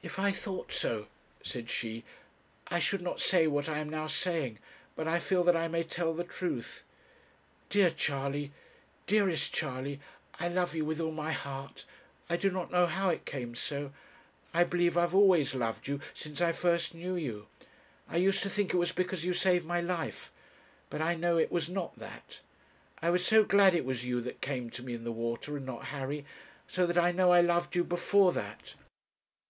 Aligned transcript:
'If 0.00 0.16
I 0.16 0.30
thought 0.30 0.70
so,' 0.70 1.08
said 1.42 1.68
she, 1.68 2.04
'I 2.68 2.78
should 2.78 3.02
not 3.02 3.20
say 3.20 3.48
what 3.48 3.68
I 3.68 3.78
am 3.80 3.88
now 3.88 4.06
saying; 4.06 4.60
but 4.94 5.08
I 5.08 5.18
feel 5.18 5.42
that 5.42 5.56
I 5.56 5.66
may 5.66 5.82
tell 5.82 6.14
the 6.14 6.22
truth. 6.22 6.84
Dear 7.68 7.90
Charley, 7.90 8.52
dearest 9.08 9.52
Charley, 9.52 9.98
I 10.38 10.46
love 10.46 10.72
you 10.72 10.84
with 10.84 11.00
all 11.00 11.10
my 11.10 11.32
heart 11.32 11.84
I 12.30 12.36
do 12.36 12.48
not 12.48 12.70
know 12.70 12.86
how 12.86 13.08
it 13.08 13.24
came 13.26 13.56
so; 13.56 13.92
I 14.54 14.62
believe 14.62 14.96
I 14.96 15.00
have 15.00 15.16
always 15.16 15.52
loved 15.52 15.88
you 15.88 15.98
since 16.14 16.40
I 16.40 16.52
first 16.52 16.94
knew 16.94 17.16
you; 17.16 17.48
I 18.08 18.18
used 18.18 18.44
to 18.44 18.48
think 18.48 18.72
it 18.72 18.76
was 18.78 18.92
because 18.92 19.24
you 19.24 19.34
saved 19.34 19.66
my 19.66 19.80
life; 19.80 20.30
but 20.90 21.02
I 21.02 21.16
know 21.16 21.38
it 21.38 21.50
was 21.50 21.68
not 21.68 21.98
that. 21.98 22.38
I 23.02 23.10
was 23.10 23.26
so 23.26 23.42
glad 23.42 23.74
it 23.74 23.84
was 23.84 24.04
you 24.04 24.20
that 24.20 24.40
came 24.40 24.70
to 24.70 24.82
me 24.84 24.94
in 24.94 25.02
the 25.02 25.10
water, 25.10 25.56
and 25.56 25.66
not 25.66 25.86
Harry; 25.86 26.24
so 26.68 26.86
that 26.86 26.98
I 26.98 27.10
know 27.10 27.32
I 27.32 27.40
loved 27.40 27.74
you 27.74 27.82
before 27.82 28.30
that.' 28.32 28.76